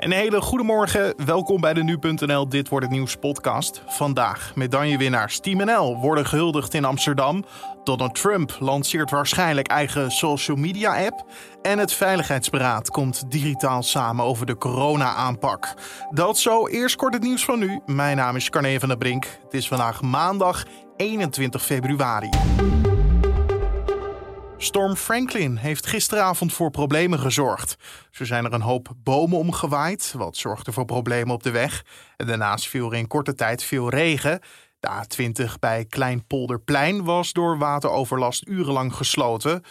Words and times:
Een 0.00 0.12
hele 0.12 0.40
goede 0.40 0.64
morgen. 0.64 1.14
Welkom 1.26 1.60
bij 1.60 1.74
de 1.74 1.82
Nu.nl 1.82 2.48
Dit 2.48 2.68
wordt 2.68 2.84
het 2.84 2.94
nieuws 2.94 3.16
podcast. 3.16 3.82
Vandaag 3.86 4.52
medaillewinnaars 4.54 5.40
Team 5.40 5.64
NL 5.64 5.96
worden 5.96 6.26
gehuldigd 6.26 6.74
in 6.74 6.84
Amsterdam. 6.84 7.44
Donald 7.84 8.14
Trump 8.14 8.56
lanceert 8.58 9.10
waarschijnlijk 9.10 9.68
eigen 9.68 10.10
social 10.10 10.56
media 10.56 11.04
app. 11.06 11.24
En 11.62 11.78
het 11.78 11.92
Veiligheidsberaad 11.92 12.90
komt 12.90 13.30
digitaal 13.30 13.82
samen 13.82 14.24
over 14.24 14.46
de 14.46 14.56
corona-aanpak. 14.56 15.74
Dat 16.10 16.38
zo. 16.38 16.66
Eerst 16.66 16.96
kort 16.96 17.14
het 17.14 17.22
nieuws 17.22 17.44
van 17.44 17.58
nu. 17.58 17.80
Mijn 17.86 18.16
naam 18.16 18.36
is 18.36 18.50
Carne 18.50 18.80
van 18.80 18.88
der 18.88 18.98
Brink. 18.98 19.24
Het 19.42 19.54
is 19.54 19.68
vandaag 19.68 20.02
maandag 20.02 20.64
21 20.96 21.62
februari. 21.64 22.28
Storm 24.62 24.96
Franklin 24.96 25.56
heeft 25.56 25.86
gisteravond 25.86 26.52
voor 26.52 26.70
problemen 26.70 27.18
gezorgd. 27.18 27.76
Zo 28.10 28.24
zijn 28.24 28.44
er 28.44 28.52
een 28.52 28.60
hoop 28.60 28.88
bomen 28.96 29.38
omgewaaid, 29.38 30.14
wat 30.16 30.36
zorgde 30.36 30.72
voor 30.72 30.84
problemen 30.84 31.34
op 31.34 31.42
de 31.42 31.50
weg. 31.50 31.84
En 32.16 32.26
daarnaast 32.26 32.68
viel 32.68 32.90
er 32.90 32.98
in 32.98 33.06
korte 33.06 33.34
tijd 33.34 33.62
veel 33.62 33.88
regen. 33.88 34.40
De 34.80 34.88
A20 34.88 35.58
bij 35.60 35.84
Kleinpolderplein 35.84 37.04
was 37.04 37.32
door 37.32 37.58
wateroverlast 37.58 38.46
urenlang 38.46 38.94
gesloten. 38.94 39.62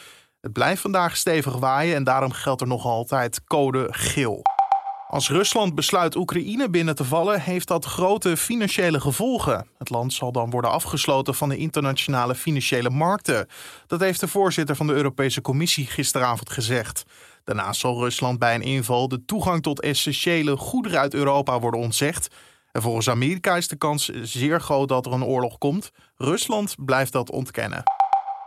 Het 0.41 0.53
blijft 0.53 0.81
vandaag 0.81 1.17
stevig 1.17 1.57
waaien 1.57 1.95
en 1.95 2.03
daarom 2.03 2.31
geldt 2.31 2.61
er 2.61 2.67
nog 2.67 2.85
altijd 2.85 3.43
code 3.43 3.87
geel. 3.91 4.48
Als 5.11 5.29
Rusland 5.29 5.75
besluit 5.75 6.15
Oekraïne 6.15 6.69
binnen 6.69 6.95
te 6.95 7.03
vallen, 7.03 7.41
heeft 7.41 7.67
dat 7.67 7.85
grote 7.85 8.37
financiële 8.37 8.99
gevolgen. 8.99 9.67
Het 9.77 9.89
land 9.89 10.13
zal 10.13 10.31
dan 10.31 10.49
worden 10.49 10.71
afgesloten 10.71 11.35
van 11.35 11.49
de 11.49 11.57
internationale 11.57 12.35
financiële 12.35 12.89
markten. 12.89 13.47
Dat 13.87 13.99
heeft 13.99 14.19
de 14.19 14.27
voorzitter 14.27 14.75
van 14.75 14.87
de 14.87 14.93
Europese 14.93 15.41
Commissie 15.41 15.85
gisteravond 15.85 16.49
gezegd. 16.49 17.03
Daarnaast 17.43 17.79
zal 17.79 17.99
Rusland 17.99 18.39
bij 18.39 18.55
een 18.55 18.61
inval 18.61 19.07
de 19.07 19.25
toegang 19.25 19.61
tot 19.61 19.81
essentiële 19.81 20.57
goederen 20.57 20.99
uit 20.99 21.13
Europa 21.13 21.59
worden 21.59 21.79
ontzegd. 21.79 22.35
En 22.71 22.81
volgens 22.81 23.09
Amerika 23.09 23.55
is 23.55 23.67
de 23.67 23.77
kans 23.77 24.05
zeer 24.21 24.61
groot 24.61 24.87
dat 24.87 25.05
er 25.05 25.11
een 25.11 25.23
oorlog 25.23 25.57
komt. 25.57 25.91
Rusland 26.15 26.75
blijft 26.85 27.11
dat 27.11 27.31
ontkennen. 27.31 27.83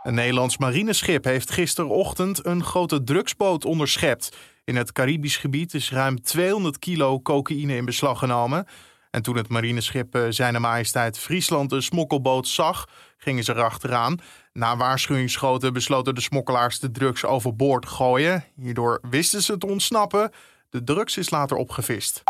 Een 0.03 0.13
Nederlands 0.13 0.57
marineschip 0.57 1.23
heeft 1.23 1.51
gisterochtend 1.51 2.45
een 2.45 2.63
grote 2.63 3.03
drugsboot 3.03 3.65
onderschept. 3.65 4.37
In 4.65 4.75
het 4.75 4.91
Caribisch 4.91 5.37
gebied 5.37 5.73
is 5.73 5.91
ruim 5.91 6.21
200 6.21 6.79
kilo 6.79 7.21
cocaïne 7.21 7.75
in 7.75 7.85
beslag 7.85 8.19
genomen. 8.19 8.67
En 9.11 9.21
toen 9.21 9.35
het 9.35 9.49
marineschip 9.49 10.15
eh, 10.15 10.25
Zijne 10.29 10.59
Majesteit 10.59 11.19
Friesland 11.19 11.69
de 11.69 11.81
smokkelboot 11.81 12.47
zag, 12.47 12.87
gingen 13.17 13.43
ze 13.43 13.53
erachteraan. 13.53 14.19
Na 14.53 14.77
waarschuwingsschoten 14.77 15.73
besloten 15.73 16.15
de 16.15 16.21
smokkelaars 16.21 16.79
de 16.79 16.91
drugs 16.91 17.25
overboord 17.25 17.81
te 17.81 17.87
gooien. 17.87 18.45
Hierdoor 18.55 18.99
wisten 19.09 19.43
ze 19.43 19.57
te 19.57 19.67
ontsnappen. 19.67 20.31
De 20.69 20.83
drugs 20.83 21.17
is 21.17 21.29
later 21.29 21.57
opgevist. 21.57 22.23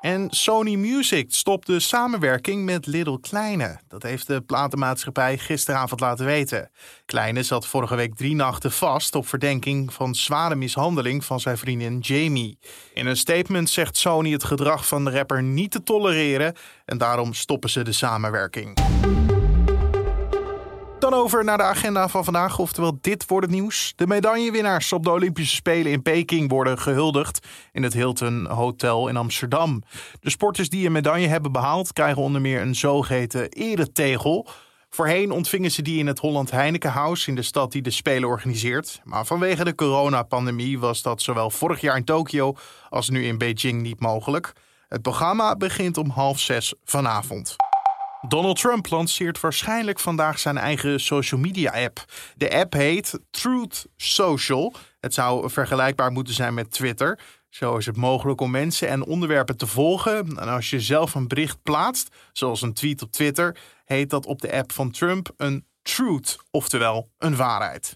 En 0.00 0.26
Sony 0.30 0.74
Music 0.74 1.32
stopt 1.32 1.66
de 1.66 1.80
samenwerking 1.80 2.64
met 2.64 2.86
Little 2.86 3.20
Kleine. 3.20 3.80
Dat 3.88 4.02
heeft 4.02 4.26
de 4.26 4.40
platenmaatschappij 4.40 5.38
gisteravond 5.38 6.00
laten 6.00 6.24
weten. 6.24 6.70
Kleine 7.06 7.42
zat 7.42 7.66
vorige 7.66 7.94
week 7.94 8.14
drie 8.14 8.34
nachten 8.34 8.72
vast 8.72 9.14
op 9.14 9.28
verdenking 9.28 9.92
van 9.92 10.14
zware 10.14 10.54
mishandeling 10.54 11.24
van 11.24 11.40
zijn 11.40 11.58
vriendin 11.58 11.98
Jamie. 11.98 12.58
In 12.94 13.06
een 13.06 13.16
statement 13.16 13.70
zegt 13.70 13.96
Sony 13.96 14.32
het 14.32 14.44
gedrag 14.44 14.86
van 14.86 15.04
de 15.04 15.10
rapper 15.10 15.42
niet 15.42 15.70
te 15.70 15.82
tolereren 15.82 16.54
en 16.84 16.98
daarom 16.98 17.34
stoppen 17.34 17.70
ze 17.70 17.82
de 17.82 17.92
samenwerking. 17.92 18.78
Dan 20.98 21.14
over 21.14 21.44
naar 21.44 21.56
de 21.56 21.62
agenda 21.62 22.08
van 22.08 22.24
vandaag, 22.24 22.58
oftewel 22.58 22.98
dit 23.00 23.26
wordt 23.26 23.46
het 23.46 23.54
nieuws. 23.54 23.92
De 23.96 24.06
medaillewinnaars 24.06 24.92
op 24.92 25.04
de 25.04 25.10
Olympische 25.10 25.54
Spelen 25.54 25.92
in 25.92 26.02
Peking 26.02 26.50
worden 26.50 26.78
gehuldigd 26.78 27.46
in 27.72 27.82
het 27.82 27.92
Hilton 27.92 28.46
Hotel 28.46 29.08
in 29.08 29.16
Amsterdam. 29.16 29.82
De 30.20 30.30
sporters 30.30 30.68
die 30.68 30.86
een 30.86 30.92
medaille 30.92 31.28
hebben 31.28 31.52
behaald 31.52 31.92
krijgen 31.92 32.22
onder 32.22 32.40
meer 32.40 32.60
een 32.60 32.74
zogeheten 32.74 33.48
eretegel. 33.48 34.48
Voorheen 34.90 35.30
ontvingen 35.30 35.70
ze 35.70 35.82
die 35.82 35.98
in 35.98 36.06
het 36.06 36.18
Holland 36.18 36.50
Heineken 36.50 36.90
House 36.90 37.28
in 37.28 37.34
de 37.34 37.42
stad 37.42 37.72
die 37.72 37.82
de 37.82 37.90
Spelen 37.90 38.28
organiseert. 38.28 39.00
Maar 39.04 39.26
vanwege 39.26 39.64
de 39.64 39.74
coronapandemie 39.74 40.78
was 40.78 41.02
dat 41.02 41.22
zowel 41.22 41.50
vorig 41.50 41.80
jaar 41.80 41.96
in 41.96 42.04
Tokio 42.04 42.54
als 42.88 43.08
nu 43.08 43.26
in 43.26 43.38
Beijing 43.38 43.82
niet 43.82 44.00
mogelijk. 44.00 44.52
Het 44.88 45.02
programma 45.02 45.56
begint 45.56 45.96
om 45.96 46.10
half 46.10 46.38
zes 46.38 46.74
vanavond. 46.84 47.56
Donald 48.20 48.60
Trump 48.60 48.90
lanceert 48.90 49.40
waarschijnlijk 49.40 49.98
vandaag 49.98 50.38
zijn 50.38 50.58
eigen 50.58 51.00
social 51.00 51.40
media 51.40 51.84
app. 51.84 52.04
De 52.36 52.50
app 52.50 52.72
heet 52.72 53.18
Truth 53.30 53.86
Social. 53.96 54.74
Het 55.00 55.14
zou 55.14 55.50
vergelijkbaar 55.50 56.12
moeten 56.12 56.34
zijn 56.34 56.54
met 56.54 56.70
Twitter. 56.70 57.18
Zo 57.48 57.76
is 57.76 57.86
het 57.86 57.96
mogelijk 57.96 58.40
om 58.40 58.50
mensen 58.50 58.88
en 58.88 59.04
onderwerpen 59.04 59.56
te 59.56 59.66
volgen. 59.66 60.26
En 60.26 60.48
als 60.48 60.70
je 60.70 60.80
zelf 60.80 61.14
een 61.14 61.28
bericht 61.28 61.62
plaatst, 61.62 62.14
zoals 62.32 62.62
een 62.62 62.74
tweet 62.74 63.02
op 63.02 63.12
Twitter, 63.12 63.56
heet 63.84 64.10
dat 64.10 64.26
op 64.26 64.40
de 64.40 64.52
app 64.52 64.72
van 64.72 64.90
Trump 64.90 65.30
een 65.36 65.66
truth, 65.82 66.36
oftewel 66.50 67.10
een 67.18 67.36
waarheid. 67.36 67.94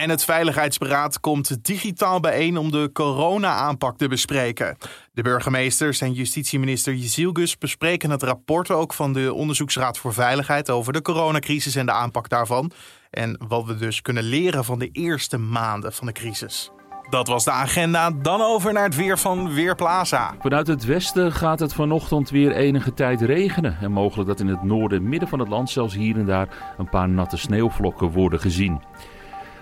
En 0.00 0.10
het 0.10 0.24
Veiligheidsberaad 0.24 1.20
komt 1.20 1.64
digitaal 1.64 2.20
bijeen 2.20 2.56
om 2.56 2.70
de 2.70 2.90
corona-aanpak 2.92 3.98
te 3.98 4.08
bespreken. 4.08 4.76
De 5.12 5.22
burgemeesters 5.22 6.00
en 6.00 6.12
justitieminister 6.12 6.94
Jezilgus 6.94 7.58
bespreken 7.58 8.10
het 8.10 8.22
rapport 8.22 8.70
ook 8.70 8.92
van 8.94 9.12
de 9.12 9.34
Onderzoeksraad 9.34 9.98
voor 9.98 10.12
Veiligheid 10.12 10.70
over 10.70 10.92
de 10.92 11.02
coronacrisis 11.02 11.74
en 11.74 11.86
de 11.86 11.92
aanpak 11.92 12.28
daarvan. 12.28 12.70
En 13.10 13.40
wat 13.48 13.64
we 13.64 13.76
dus 13.76 14.02
kunnen 14.02 14.22
leren 14.22 14.64
van 14.64 14.78
de 14.78 14.88
eerste 14.92 15.38
maanden 15.38 15.92
van 15.92 16.06
de 16.06 16.12
crisis. 16.12 16.70
Dat 17.10 17.26
was 17.26 17.44
de 17.44 17.50
agenda. 17.50 18.10
Dan 18.10 18.40
over 18.40 18.72
naar 18.72 18.84
het 18.84 18.96
weer 18.96 19.18
van 19.18 19.52
Weerplaza. 19.52 20.34
Vanuit 20.38 20.66
het 20.66 20.84
westen 20.84 21.32
gaat 21.32 21.60
het 21.60 21.74
vanochtend 21.74 22.30
weer 22.30 22.52
enige 22.52 22.94
tijd 22.94 23.20
regenen. 23.20 23.78
En 23.80 23.92
mogelijk 23.92 24.28
dat 24.28 24.40
in 24.40 24.48
het 24.48 24.62
noorden 24.62 24.98
en 24.98 25.08
midden 25.08 25.28
van 25.28 25.38
het 25.38 25.48
land 25.48 25.70
zelfs 25.70 25.94
hier 25.94 26.16
en 26.16 26.26
daar 26.26 26.74
een 26.78 26.88
paar 26.88 27.08
natte 27.08 27.36
sneeuwvlokken 27.36 28.10
worden 28.10 28.40
gezien. 28.40 28.82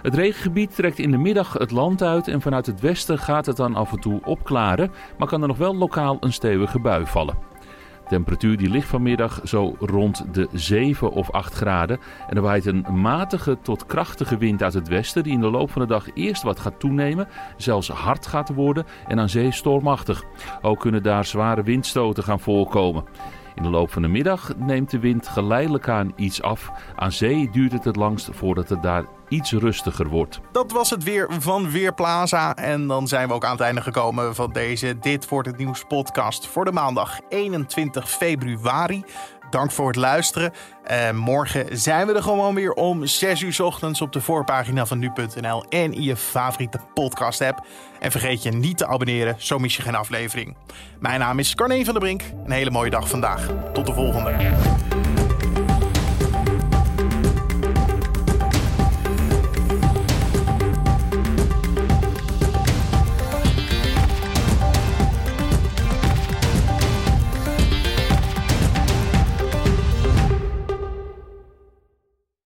Het 0.03 0.14
regengebied 0.14 0.75
trekt 0.75 0.98
in 0.98 1.10
de 1.10 1.19
middag 1.19 1.53
het 1.53 1.70
land 1.70 2.03
uit 2.03 2.28
en 2.28 2.41
vanuit 2.41 2.66
het 2.66 2.81
westen 2.81 3.19
gaat 3.19 3.47
het 3.47 3.56
dan 3.56 3.75
af 3.75 3.92
en 3.92 4.00
toe 4.00 4.20
opklaren, 4.25 4.91
maar 5.19 5.28
kan 5.28 5.42
er 5.42 5.48
nog 5.48 5.56
wel 5.56 5.76
lokaal 5.76 6.16
een 6.20 6.32
stevige 6.32 6.81
bui 6.81 7.06
vallen. 7.06 7.38
Temperatuur 8.08 8.56
die 8.56 8.70
ligt 8.70 8.88
vanmiddag 8.88 9.41
zo 9.44 9.76
rond 9.78 10.34
de 10.34 10.48
7 10.53 11.10
of 11.10 11.31
8 11.31 11.54
graden. 11.54 11.98
En 12.28 12.37
er 12.37 12.42
waait 12.42 12.66
een 12.66 12.87
matige 12.92 13.58
tot 13.62 13.87
krachtige 13.87 14.37
wind 14.37 14.62
uit 14.62 14.75
het 14.75 14.88
westen, 14.88 15.22
die 15.22 15.32
in 15.32 15.41
de 15.41 15.50
loop 15.50 15.70
van 15.70 15.82
de 15.82 15.88
dag 15.88 16.06
eerst 16.14 16.42
wat 16.42 16.60
gaat 16.60 16.81
toenemen, 16.81 17.28
zelfs 17.56 17.88
hard 17.88 18.26
gaat 18.26 18.54
worden 18.54 18.87
en 19.06 19.20
aan 19.20 19.28
zee 19.28 19.53
stormachtig. 19.53 20.25
Ook 20.62 20.81
kunnen 20.81 21.03
daar 21.03 21.25
zware 21.25 21.62
windstoten 21.62 22.22
gaan 22.22 22.41
voorkomen. 22.41 23.04
In 23.54 23.62
de 23.62 23.70
loop 23.70 23.91
van 23.91 24.03
de 24.03 24.08
middag 24.08 24.56
neemt 24.56 24.91
de 24.91 24.98
wind 24.98 25.28
geleidelijk 25.28 25.88
aan 25.88 26.12
iets 26.16 26.42
af. 26.42 26.70
Aan 26.97 27.12
zee 27.12 27.50
duurt 27.50 27.72
het 27.72 27.84
het 27.84 27.97
langst 27.97 28.28
voordat 28.32 28.69
het 28.69 28.82
daar 28.82 29.04
iets 29.28 29.52
rustiger 29.52 30.08
wordt. 30.08 30.40
Dat 30.52 30.72
was 30.72 30.90
het 30.90 31.02
weer 31.02 31.28
van 31.38 31.70
Weerplaza. 31.70 32.56
En 32.56 32.86
dan 32.86 33.08
zijn 33.08 33.28
we 33.28 33.34
ook 33.34 33.44
aan 33.44 33.52
het 33.52 33.60
einde 33.60 33.80
gekomen 33.80 34.34
van 34.34 34.52
deze 34.52 34.98
Dit 34.98 35.28
wordt 35.28 35.48
het 35.48 35.56
nieuws 35.56 35.84
podcast 35.88 36.46
voor 36.46 36.64
de 36.64 36.72
maandag 36.72 37.18
21 37.28 38.10
februari. 38.10 39.04
Dank 39.50 39.70
voor 39.70 39.86
het 39.86 39.96
luisteren. 39.96 40.52
Morgen 41.14 41.78
zijn 41.78 42.06
we 42.06 42.12
er 42.12 42.22
gewoon 42.22 42.54
weer 42.54 42.72
om 42.72 43.06
6 43.06 43.40
uur 43.40 43.64
ochtends 43.64 44.00
op 44.00 44.12
de 44.12 44.20
voorpagina 44.20 44.86
van 44.86 44.98
nu.nl 44.98 45.64
en 45.68 45.92
in 45.92 46.02
je 46.02 46.16
favoriete 46.16 46.80
podcast 46.94 47.40
app. 47.40 47.66
En 48.00 48.10
vergeet 48.10 48.42
je 48.42 48.50
niet 48.50 48.76
te 48.76 48.86
abonneren, 48.86 49.34
zo 49.38 49.58
mis 49.58 49.76
je 49.76 49.82
geen 49.82 49.94
aflevering. 49.94 50.56
Mijn 51.00 51.20
naam 51.20 51.38
is 51.38 51.54
Carne 51.54 51.84
van 51.84 51.94
der 51.94 52.02
Brink. 52.02 52.22
Een 52.44 52.52
hele 52.52 52.70
mooie 52.70 52.90
dag 52.90 53.08
vandaag. 53.08 53.48
Tot 53.72 53.86
de 53.86 53.92
volgende. 53.92 54.97